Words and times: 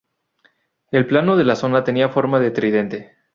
El 0.89 1.05
plano 1.05 1.37
de 1.37 1.43
la 1.43 1.55
zona 1.55 1.83
tenía 1.83 2.09
forma 2.09 2.39
de 2.39 2.49
tridente. 2.49 3.17